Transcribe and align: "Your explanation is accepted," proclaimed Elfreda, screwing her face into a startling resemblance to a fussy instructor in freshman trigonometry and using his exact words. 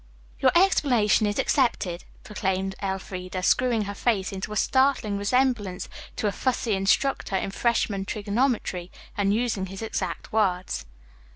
"Your 0.39 0.49
explanation 0.55 1.27
is 1.27 1.37
accepted," 1.37 2.05
proclaimed 2.23 2.73
Elfreda, 2.81 3.43
screwing 3.43 3.83
her 3.83 3.93
face 3.93 4.31
into 4.31 4.51
a 4.51 4.55
startling 4.57 5.15
resemblance 5.15 5.87
to 6.15 6.25
a 6.25 6.31
fussy 6.31 6.73
instructor 6.73 7.35
in 7.35 7.51
freshman 7.51 8.05
trigonometry 8.05 8.91
and 9.15 9.31
using 9.31 9.67
his 9.67 9.83
exact 9.83 10.33
words. 10.33 10.87